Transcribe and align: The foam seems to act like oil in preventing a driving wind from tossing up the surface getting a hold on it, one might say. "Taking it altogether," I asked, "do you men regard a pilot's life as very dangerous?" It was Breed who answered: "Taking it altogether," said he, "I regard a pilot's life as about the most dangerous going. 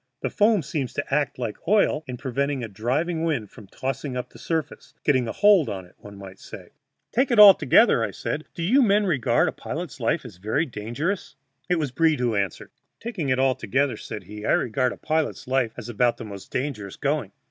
The 0.23 0.31
foam 0.31 0.63
seems 0.63 0.93
to 0.93 1.13
act 1.13 1.37
like 1.37 1.57
oil 1.67 2.03
in 2.07 2.17
preventing 2.17 2.63
a 2.63 2.67
driving 2.67 3.23
wind 3.23 3.51
from 3.51 3.67
tossing 3.67 4.17
up 4.17 4.31
the 4.31 4.39
surface 4.39 4.95
getting 5.03 5.27
a 5.27 5.31
hold 5.31 5.69
on 5.69 5.85
it, 5.85 5.93
one 5.99 6.17
might 6.17 6.39
say. 6.39 6.69
"Taking 7.11 7.33
it 7.33 7.39
altogether," 7.39 8.03
I 8.03 8.07
asked, 8.07 8.25
"do 8.55 8.63
you 8.63 8.81
men 8.81 9.05
regard 9.05 9.47
a 9.47 9.51
pilot's 9.51 9.99
life 9.99 10.25
as 10.25 10.37
very 10.37 10.65
dangerous?" 10.65 11.35
It 11.69 11.75
was 11.77 11.91
Breed 11.91 12.19
who 12.19 12.33
answered: 12.35 12.71
"Taking 12.99 13.29
it 13.29 13.37
altogether," 13.37 13.95
said 13.95 14.23
he, 14.23 14.43
"I 14.43 14.53
regard 14.53 14.91
a 14.91 14.97
pilot's 14.97 15.47
life 15.47 15.71
as 15.77 15.87
about 15.87 16.17
the 16.17 16.25
most 16.25 16.49
dangerous 16.51 16.95
going. 16.95 17.31